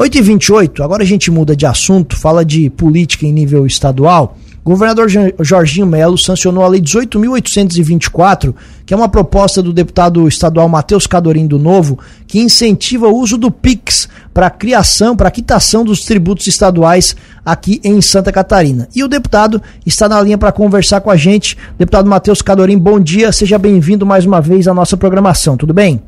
[0.00, 4.34] 8h28, agora a gente muda de assunto, fala de política em nível estadual.
[4.64, 5.08] Governador
[5.40, 8.54] Jorginho Melo sancionou a Lei 18.824,
[8.86, 13.36] que é uma proposta do deputado estadual Matheus Cadorim do Novo, que incentiva o uso
[13.36, 17.14] do PIX para a criação, para a quitação dos tributos estaduais
[17.44, 18.88] aqui em Santa Catarina.
[18.94, 21.58] E o deputado está na linha para conversar com a gente.
[21.78, 26.00] Deputado Matheus Cadorim, bom dia, seja bem-vindo mais uma vez à nossa programação, tudo bem?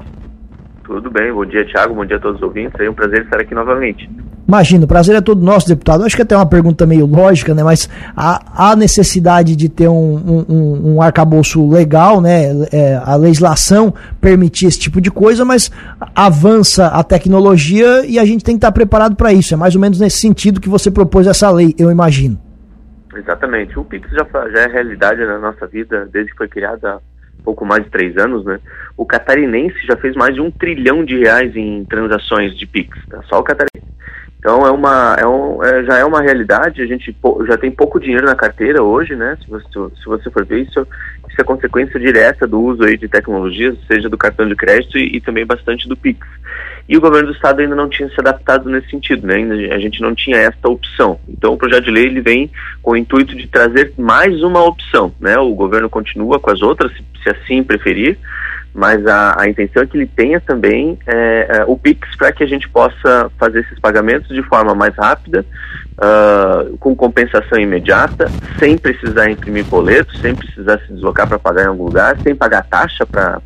[0.92, 3.40] Tudo bem, bom dia Tiago, bom dia a todos os ouvintes, é um prazer estar
[3.40, 4.10] aqui novamente.
[4.46, 6.04] Imagina, o prazer é todo nosso, deputado.
[6.04, 7.64] Acho que até uma pergunta meio lógica, né?
[7.64, 12.50] Mas há, há necessidade de ter um, um, um arcabouço legal, né?
[12.70, 15.70] É, a legislação permitir esse tipo de coisa, mas
[16.14, 19.54] avança a tecnologia e a gente tem que estar preparado para isso.
[19.54, 22.38] É mais ou menos nesse sentido que você propôs essa lei, eu imagino.
[23.16, 23.78] Exatamente.
[23.78, 27.00] O Pix já, já é realidade na nossa vida desde que foi criada
[27.44, 28.60] pouco mais de três anos, né?
[28.96, 33.22] O catarinense já fez mais de um trilhão de reais em transações de Pix, tá?
[33.24, 33.92] Só o catarinense.
[34.42, 38.00] Então é uma, é um, é, já é uma realidade, a gente já tem pouco
[38.00, 39.38] dinheiro na carteira hoje, né?
[39.40, 40.84] Se você, se você for ver isso,
[41.28, 45.16] isso é consequência direta do uso aí de tecnologias, seja do cartão de crédito e,
[45.16, 46.26] e, também bastante do Pix.
[46.88, 49.36] E o governo do estado ainda não tinha se adaptado nesse sentido, né?
[49.72, 51.20] a gente não tinha esta opção.
[51.28, 52.50] Então o projeto de lei ele vem
[52.82, 55.38] com o intuito de trazer mais uma opção, né?
[55.38, 58.18] O governo continua com as outras, se, se assim preferir,
[58.74, 62.42] mas a, a intenção é que ele tenha também é, é, o Pix para que
[62.42, 65.44] a gente possa fazer esses pagamentos de forma mais rápida,
[65.92, 71.68] uh, com compensação imediata, sem precisar imprimir boleto, sem precisar se deslocar para pagar em
[71.68, 73.40] algum lugar, sem pagar taxa para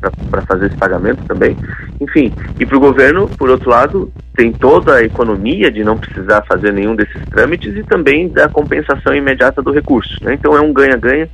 [0.47, 1.57] fazer esse pagamento também.
[1.99, 6.43] Enfim, e para o governo, por outro lado, tem toda a economia de não precisar
[6.43, 10.15] fazer nenhum desses trâmites e também da compensação imediata do recurso.
[10.23, 10.35] Né?
[10.35, 11.27] Então é um ganha-ganha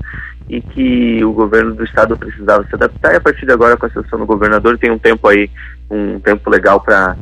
[0.50, 3.86] e que o governo do estado precisava se adaptar e a partir de agora com
[3.86, 5.50] a sessão do governador tem um tempo aí,
[5.90, 7.16] um tempo legal para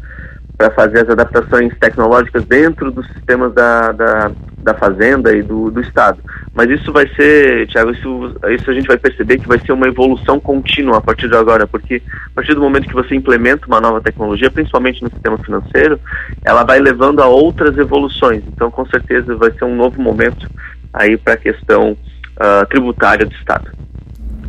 [0.61, 5.81] para fazer as adaptações tecnológicas dentro dos sistemas da, da, da fazenda e do, do
[5.81, 6.19] estado.
[6.53, 9.87] Mas isso vai ser, Tiago, isso, isso a gente vai perceber que vai ser uma
[9.87, 13.81] evolução contínua a partir de agora, porque a partir do momento que você implementa uma
[13.81, 15.99] nova tecnologia, principalmente no sistema financeiro,
[16.45, 18.43] ela vai levando a outras evoluções.
[18.47, 20.47] Então, com certeza, vai ser um novo momento
[20.93, 21.97] aí para a questão
[22.37, 23.71] uh, tributária do Estado.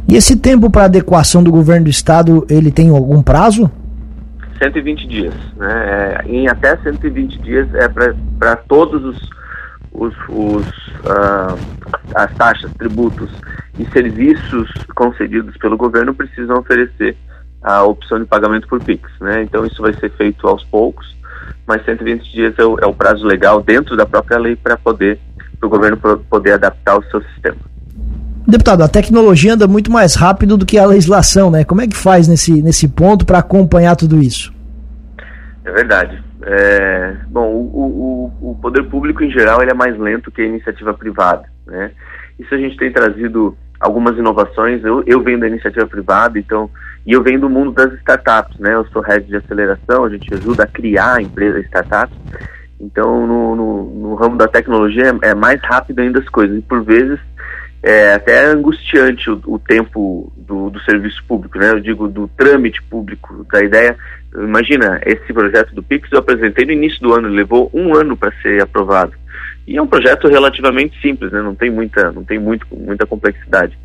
[0.09, 3.71] E esse tempo para adequação do governo do Estado, ele tem algum prazo?
[4.59, 5.35] 120 dias.
[5.57, 5.69] Né?
[5.69, 9.31] É, em até 120 dias é para todos os,
[9.93, 10.67] os, os
[11.07, 11.59] uh,
[12.15, 13.31] as taxas, tributos
[13.79, 17.17] e serviços concedidos pelo governo precisam oferecer
[17.63, 19.03] a opção de pagamento por PIX.
[19.21, 19.43] Né?
[19.43, 21.17] Então isso vai ser feito aos poucos,
[21.67, 25.19] mas 120 dias é o, é o prazo legal dentro da própria lei para poder
[25.63, 27.72] o governo poder adaptar o seu sistema.
[28.47, 31.65] Deputado, a tecnologia anda muito mais rápido do que a legislação, né?
[31.65, 34.53] Como é que faz nesse, nesse ponto para acompanhar tudo isso?
[35.65, 36.23] É verdade.
[36.45, 40.47] É, bom, o, o, o, poder público em geral ele é mais lento que a
[40.47, 41.93] iniciativa privada, né?
[42.37, 44.83] Isso a gente tem trazido algumas inovações.
[44.85, 46.69] Eu, eu venho da iniciativa privada, então,
[47.07, 48.75] e eu venho do mundo das startups, né?
[48.75, 52.17] Eu sou head de aceleração, a gente ajuda a criar empresas startups.
[52.81, 56.59] Então, no, no, no ramo da tecnologia é, é mais rápido ainda as coisas.
[56.59, 57.21] E por vezes
[57.83, 61.71] é até angustiante o, o tempo do, do, serviço público, né?
[61.71, 63.97] Eu digo do trâmite público, da ideia.
[64.35, 68.33] Imagina, esse projeto do Pix eu apresentei no início do ano, levou um ano para
[68.41, 69.13] ser aprovado.
[69.67, 71.43] E é um projeto relativamente simples, né?
[71.43, 73.77] Não tem muita, não tem muito, muita complexidade.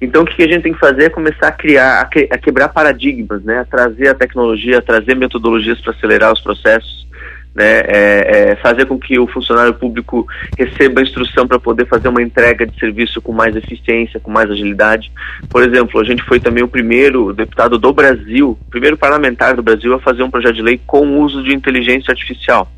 [0.00, 2.68] Então, o que a gente tem que fazer é começar a criar, a, a quebrar
[2.68, 3.60] paradigmas, né?
[3.60, 7.01] A trazer a tecnologia, a trazer metodologias para acelerar os processos,
[7.54, 10.26] né, é, é fazer com que o funcionário público
[10.58, 15.12] receba instrução para poder fazer uma entrega de serviço com mais eficiência, com mais agilidade.
[15.48, 19.94] Por exemplo, a gente foi também o primeiro deputado do Brasil, primeiro parlamentar do Brasil
[19.94, 22.70] a fazer um projeto de lei com uso de inteligência artificial.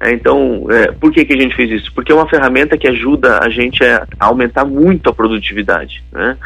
[0.00, 1.92] É, então, é, por que, que a gente fez isso?
[1.94, 6.02] Porque é uma ferramenta que ajuda a gente a, aumentar muito a produtividade.
[6.12, 6.36] Né?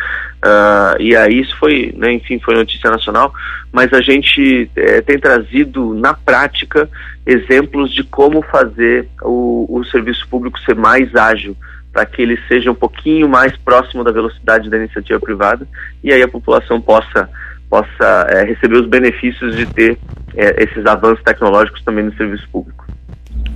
[0.44, 3.32] Uh, e aí isso foi, né, enfim, foi notícia nacional,
[3.72, 6.88] mas a gente é, tem trazido na prática
[7.26, 11.56] exemplos de como fazer o, o serviço público ser mais ágil,
[11.93, 15.67] para que ele seja um pouquinho mais próximo da velocidade da iniciativa privada
[16.05, 17.28] e aí a população possa
[17.69, 19.99] possa é, receber os benefícios de ter
[20.34, 22.88] é, esses avanços tecnológicos também no serviço público.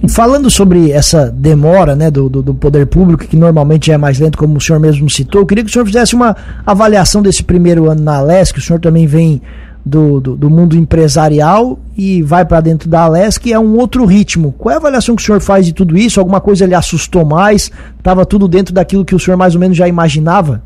[0.09, 4.37] Falando sobre essa demora né, do, do, do, poder público, que normalmente é mais lento,
[4.37, 6.37] como o senhor mesmo citou, eu queria que o senhor fizesse uma
[6.67, 9.41] avaliação desse primeiro ano na Alesc, o senhor também vem
[9.85, 14.53] do, do, do mundo empresarial e vai para dentro da Alesc, é um outro ritmo.
[14.53, 16.19] Qual é a avaliação que o senhor faz de tudo isso?
[16.19, 17.71] Alguma coisa lhe assustou mais?
[17.97, 20.63] Estava tudo dentro daquilo que o senhor mais ou menos já imaginava?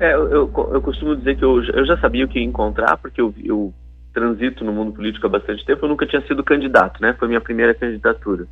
[0.00, 3.20] É, eu, eu, eu costumo dizer que eu, eu já sabia o que encontrar, porque
[3.20, 3.72] eu, eu
[4.18, 7.14] transito no mundo político há bastante tempo, eu nunca tinha sido candidato, né?
[7.18, 8.46] Foi minha primeira candidatura.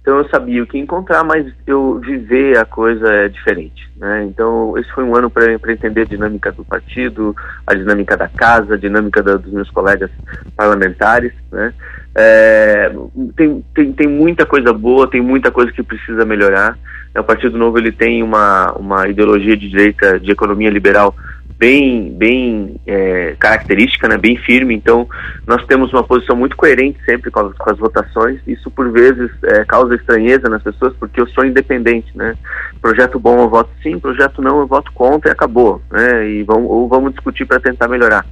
[0.00, 4.24] Então eu sabia o que encontrar, mas eu viver a coisa é diferente, né?
[4.24, 7.34] Então esse foi um ano para entender a dinâmica do partido,
[7.66, 10.10] a dinâmica da casa, a dinâmica da, dos meus colegas
[10.56, 11.74] parlamentares, né?
[12.14, 12.92] É,
[13.36, 16.78] tem, tem, tem muita coisa boa, tem muita coisa que precisa melhorar.
[17.14, 21.14] O Partido Novo ele tem uma, uma ideologia de direita, de economia liberal
[21.58, 24.74] bem, bem é, característica, né, bem firme.
[24.74, 25.08] Então,
[25.46, 28.40] nós temos uma posição muito coerente sempre com as, com as votações.
[28.46, 32.10] Isso, por vezes, é, causa estranheza nas pessoas, porque eu sou independente.
[32.16, 32.34] Né?
[32.80, 35.80] Projeto bom eu voto sim, projeto não eu voto contra e acabou.
[35.90, 36.28] Né?
[36.30, 38.24] E vamos, ou vamos discutir para tentar melhorar.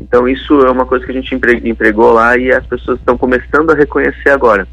[0.00, 1.34] Então isso é uma coisa que a gente
[1.64, 4.66] empregou lá e as pessoas estão começando a reconhecer agora.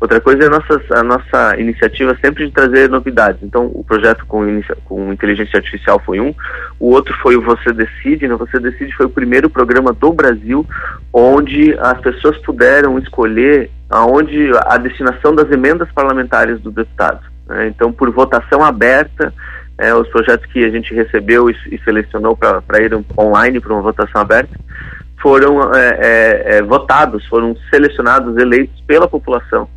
[0.00, 3.42] Outra coisa é a nossa, a nossa iniciativa sempre de trazer novidades.
[3.42, 6.34] Então o projeto com, com inteligência artificial foi um,
[6.78, 8.26] o outro foi o Você Decide.
[8.26, 8.34] Né?
[8.36, 10.66] Você Decide foi o primeiro programa do Brasil
[11.12, 17.20] onde as pessoas puderam escolher aonde a destinação das emendas parlamentares do deputado.
[17.46, 17.68] Né?
[17.68, 19.34] Então por votação aberta
[19.80, 23.82] é, os projetos que a gente recebeu e, e selecionou para ir online para uma
[23.82, 24.58] votação aberta
[25.20, 29.68] foram é, é, é, votados, foram selecionados, eleitos pela população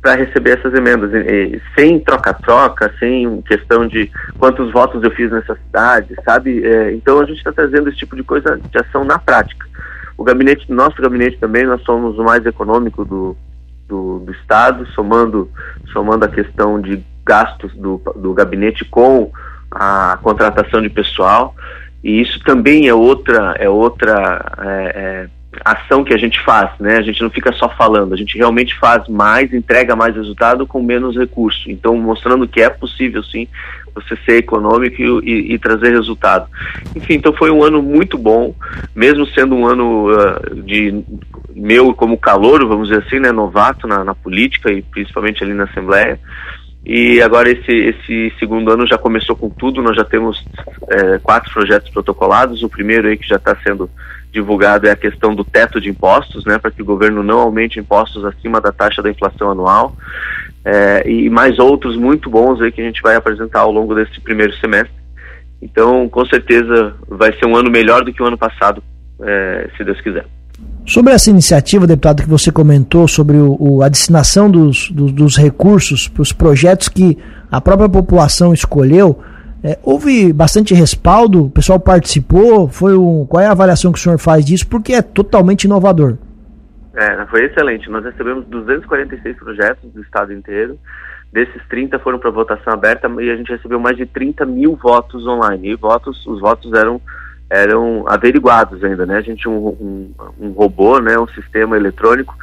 [0.00, 5.30] para receber essas emendas, e, e, sem troca-troca, sem questão de quantos votos eu fiz
[5.30, 6.62] nessa cidade, sabe?
[6.62, 9.66] É, então a gente está trazendo esse tipo de coisa de ação na prática.
[10.18, 13.34] O gabinete, nosso gabinete também, nós somos o mais econômico do,
[13.88, 15.50] do, do Estado, somando,
[15.90, 19.30] somando a questão de gastos do, do gabinete com
[19.70, 21.54] a contratação de pessoal
[22.02, 25.28] e isso também é outra é outra é, é,
[25.64, 26.96] ação que a gente faz, né?
[26.96, 30.82] A gente não fica só falando, a gente realmente faz mais, entrega mais resultado com
[30.82, 31.70] menos recurso.
[31.70, 33.46] Então, mostrando que é possível sim
[33.94, 36.48] você ser econômico e, e, trazer resultado.
[36.96, 38.54] Enfim, então foi um ano muito bom,
[38.94, 41.04] mesmo sendo um ano uh, de
[41.54, 45.64] meu como calor, vamos dizer assim, né, novato na, na política e principalmente ali na
[45.64, 46.18] Assembleia.
[46.84, 50.44] E agora esse, esse segundo ano já começou com tudo, nós já temos
[50.90, 52.62] é, quatro projetos protocolados.
[52.62, 53.88] O primeiro aí que já está sendo
[54.30, 57.78] divulgado é a questão do teto de impostos, né, para que o governo não aumente
[57.78, 59.96] impostos acima da taxa da inflação anual.
[60.64, 64.20] É, e mais outros muito bons aí que a gente vai apresentar ao longo desse
[64.20, 64.92] primeiro semestre.
[65.62, 68.82] Então, com certeza, vai ser um ano melhor do que o ano passado,
[69.22, 70.26] é, se Deus quiser.
[70.86, 75.36] Sobre essa iniciativa, deputado, que você comentou sobre o, o, a destinação dos, dos, dos
[75.36, 77.16] recursos para os projetos que
[77.50, 79.18] a própria população escolheu,
[79.62, 84.02] é, houve bastante respaldo, o pessoal participou, foi um, qual é a avaliação que o
[84.02, 84.66] senhor faz disso?
[84.68, 86.18] Porque é totalmente inovador.
[86.94, 87.88] É, foi excelente.
[87.88, 90.78] Nós recebemos 246 projetos do estado inteiro.
[91.32, 95.26] Desses 30 foram para votação aberta e a gente recebeu mais de 30 mil votos
[95.26, 95.70] online.
[95.70, 97.00] E votos, os votos eram
[97.54, 99.18] eram averiguados ainda, né?
[99.18, 100.10] A gente tinha um, um,
[100.40, 102.36] um robô, né, um sistema eletrônico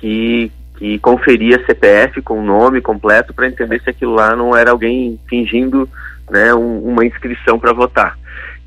[0.00, 5.18] que, que conferia CPF com nome completo para entender se aquilo lá não era alguém
[5.28, 5.88] fingindo
[6.28, 8.18] né, um, uma inscrição para votar.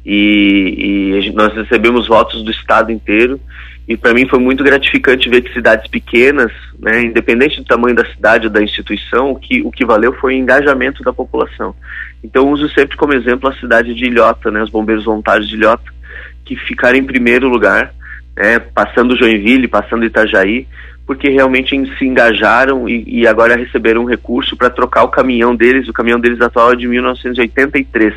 [0.05, 3.39] E, e, nós recebemos votos do estado inteiro
[3.87, 8.05] e para mim foi muito gratificante ver que cidades pequenas, né, independente do tamanho da
[8.05, 11.75] cidade ou da instituição, o que, o que valeu foi o engajamento da população.
[12.23, 15.91] Então uso sempre como exemplo a cidade de Ilhota, né, os bombeiros voluntários de Ilhota,
[16.45, 17.93] que ficaram em primeiro lugar,
[18.35, 20.67] né, passando Joinville, passando Itajaí,
[21.05, 25.88] porque realmente se engajaram e, e agora receberam um recurso para trocar o caminhão deles,
[25.88, 28.13] o caminhão deles atual é de 1983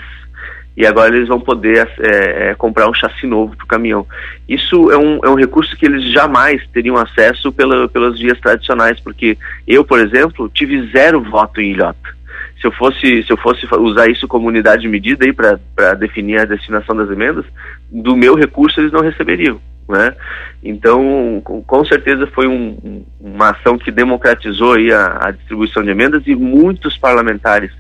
[0.76, 4.07] e agora eles vão poder é, é, comprar um chassi novo para o caminhão.
[4.49, 8.99] Isso é um, é um recurso que eles jamais teriam acesso pela, pelas vias tradicionais,
[9.00, 12.14] porque eu, por exemplo, tive zero voto em Ilhota.
[12.61, 16.45] Se eu fosse, se eu fosse usar isso como unidade de medida para definir a
[16.45, 17.45] destinação das emendas,
[17.90, 19.61] do meu recurso eles não receberiam.
[19.88, 20.14] Né?
[20.62, 26.35] Então, com, certeza foi um, uma ação que democratizou a, a distribuição de emendas e
[26.35, 27.71] muitos parlamentares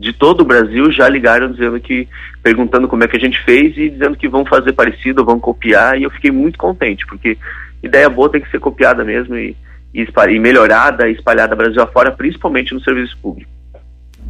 [0.00, 2.08] de todo o Brasil já ligaram dizendo que
[2.42, 5.98] perguntando como é que a gente fez e dizendo que vão fazer parecido, vão copiar
[5.98, 7.36] e eu fiquei muito contente porque
[7.82, 9.54] ideia boa tem que ser copiada mesmo e,
[9.92, 13.50] e, e melhorada, espalhada Brasil afora, principalmente no serviço público.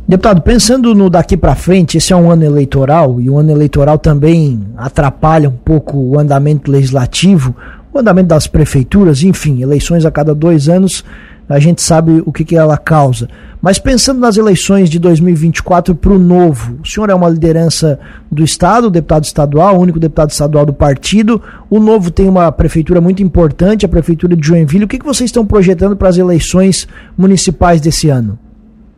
[0.09, 3.97] Deputado, pensando no daqui para frente, esse é um ano eleitoral e o ano eleitoral
[3.97, 7.55] também atrapalha um pouco o andamento legislativo,
[7.93, 11.05] o andamento das prefeituras, enfim, eleições a cada dois anos,
[11.51, 13.29] a gente sabe o que, que ela causa.
[13.61, 17.99] Mas pensando nas eleições de 2024 para o novo, o senhor é uma liderança
[18.31, 21.43] do Estado, deputado estadual, único deputado estadual do partido.
[21.69, 24.85] O novo tem uma prefeitura muito importante, a prefeitura de Joinville.
[24.85, 26.89] O que, que vocês estão projetando para as eleições
[27.19, 28.39] municipais desse ano?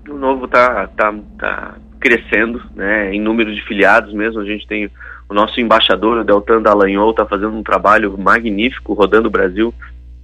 [0.08, 4.40] O novo está tá, tá crescendo, né, em número de filiados mesmo.
[4.40, 4.90] A gente tem
[5.28, 9.72] O nosso embaixador, o Deltan Dallagnol, está fazendo um trabalho magnífico, rodando o Brasil,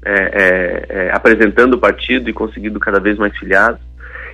[0.08, 3.78] é, é, é, apresentando o partido e conseguindo cada vez mais filiados.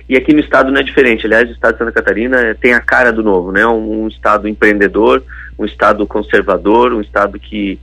[0.07, 1.25] E aqui no estado não é diferente.
[1.25, 3.65] Aliás, o estado de Santa Catarina tem a cara do novo, né?
[3.67, 5.21] Um, um estado empreendedor,
[5.59, 7.77] um estado conservador, um estado que,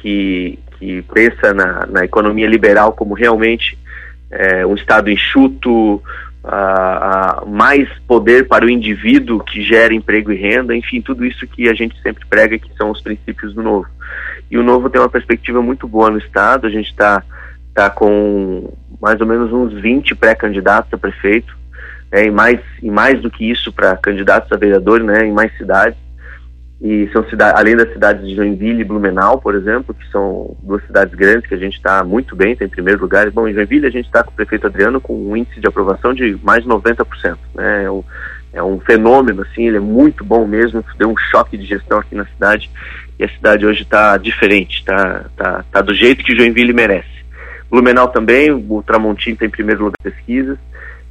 [0.00, 3.76] que, que pensa na, na economia liberal como realmente
[4.30, 6.02] é, um estado enxuto,
[6.46, 11.68] a mais poder para o indivíduo que gera emprego e renda, enfim, tudo isso que
[11.68, 13.86] a gente sempre prega que são os princípios do novo.
[14.50, 17.22] E o novo tem uma perspectiva muito boa no estado, a gente está
[17.72, 21.56] tá com mais ou menos uns 20 pré-candidatos a prefeito,
[22.12, 25.56] né, e, mais, e mais do que isso para candidatos a vereador né, em mais
[25.56, 26.03] cidades
[26.80, 30.84] e são cidades, além das cidades de Joinville e Blumenau, por exemplo, que são duas
[30.86, 33.30] cidades grandes que a gente está muito bem, está em primeiro lugar.
[33.30, 36.12] Bom, em Joinville a gente está com o prefeito Adriano com um índice de aprovação
[36.12, 37.36] de mais de 90%.
[37.54, 37.84] Né?
[37.84, 38.04] É, um,
[38.52, 42.14] é um fenômeno, assim, ele é muito bom mesmo, deu um choque de gestão aqui
[42.14, 42.70] na cidade
[43.18, 47.14] e a cidade hoje está diferente, está tá, tá do jeito que Joinville merece.
[47.70, 50.58] Blumenau também, o Tramontim está em primeiro lugar das pesquisas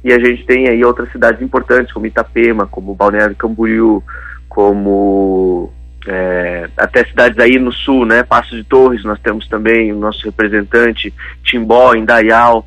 [0.04, 4.02] e a gente tem aí outras cidades importantes como Itapema, como Balneário Camboriú,
[4.48, 5.72] como
[6.06, 8.22] é, até cidades aí no sul, né?
[8.22, 12.66] Passo de Torres, nós temos também o nosso representante, Timbó, Indaial.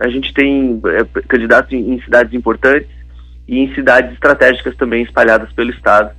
[0.00, 2.88] A gente tem é, candidatos em, em, cidades importantes
[3.48, 6.10] e em cidades estratégicas também espalhadas pelo estado.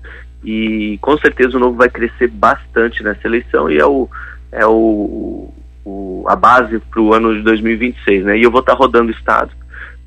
[0.44, 4.10] E com certeza o Novo vai crescer bastante nessa eleição e é o,
[4.52, 5.54] é o,
[5.86, 8.38] o a base para o ano de 2026, né?
[8.38, 9.52] E eu vou estar tá rodando o estado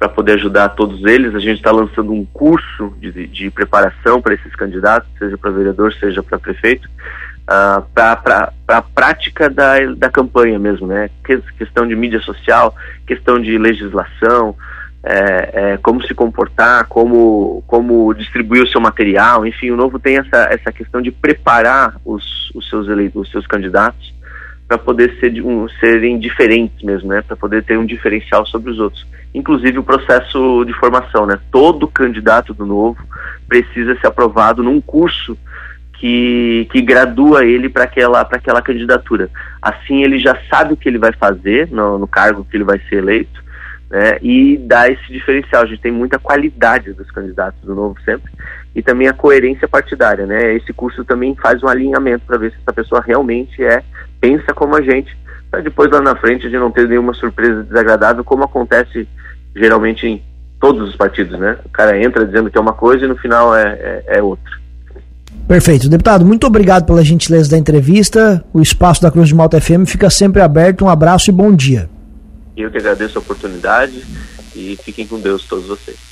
[0.01, 1.35] para poder ajudar todos eles.
[1.35, 5.93] A gente está lançando um curso de, de preparação para esses candidatos, seja para vereador,
[5.93, 6.89] seja para prefeito,
[7.43, 11.11] uh, para a prática da, da campanha mesmo, né?
[11.23, 12.75] Que, questão de mídia social,
[13.07, 14.57] questão de legislação,
[15.05, 20.17] é, é, como se comportar, como, como distribuir o seu material, enfim, o Novo tem
[20.17, 24.15] essa, essa questão de preparar os, os, seus, os seus candidatos
[24.71, 27.21] para poder ser, um, serem diferentes mesmo, né?
[27.27, 29.05] Para poder ter um diferencial sobre os outros.
[29.35, 31.41] Inclusive o processo de formação, né?
[31.51, 33.03] Todo candidato do novo
[33.49, 35.37] precisa ser aprovado num curso
[35.95, 39.29] que, que gradua ele para aquela, aquela candidatura.
[39.61, 42.79] Assim ele já sabe o que ele vai fazer no, no cargo que ele vai
[42.89, 43.43] ser eleito,
[43.91, 44.19] né?
[44.23, 45.63] E dá esse diferencial.
[45.63, 48.31] A gente tem muita qualidade dos candidatos do novo sempre
[48.75, 50.55] e também a coerência partidária, né?
[50.55, 53.83] Esse curso também faz um alinhamento para ver se essa pessoa realmente é
[54.21, 55.17] pensa como a gente,
[55.51, 59.09] para depois lá na frente a gente não ter nenhuma surpresa desagradável, como acontece
[59.57, 60.23] geralmente em
[60.61, 61.57] todos os partidos, né?
[61.65, 64.61] O cara entra dizendo que é uma coisa e no final é, é, é outra.
[65.49, 65.89] Perfeito.
[65.89, 68.45] Deputado, muito obrigado pela gentileza da entrevista.
[68.53, 70.85] O espaço da Cruz de Malta FM fica sempre aberto.
[70.85, 71.89] Um abraço e bom dia.
[72.63, 74.05] Eu que agradeço a oportunidade
[74.55, 76.10] e fiquem com Deus todos vocês.